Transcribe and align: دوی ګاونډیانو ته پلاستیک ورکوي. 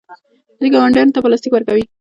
دوی 0.59 0.69
ګاونډیانو 0.75 1.13
ته 1.15 1.19
پلاستیک 1.23 1.51
ورکوي. 1.53 1.83